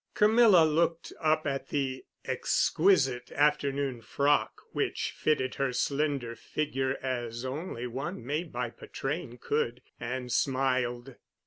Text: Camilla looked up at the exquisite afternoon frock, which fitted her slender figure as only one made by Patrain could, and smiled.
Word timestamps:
Camilla 0.15 0.63
looked 0.65 1.13
up 1.21 1.45
at 1.45 1.67
the 1.67 2.03
exquisite 2.25 3.31
afternoon 3.33 4.01
frock, 4.01 4.63
which 4.71 5.11
fitted 5.15 5.53
her 5.53 5.71
slender 5.71 6.35
figure 6.35 6.97
as 7.03 7.45
only 7.45 7.85
one 7.85 8.25
made 8.25 8.51
by 8.51 8.71
Patrain 8.71 9.37
could, 9.37 9.83
and 9.99 10.31
smiled. 10.31 11.17